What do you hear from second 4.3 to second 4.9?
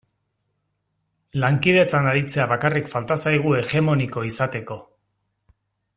izateko.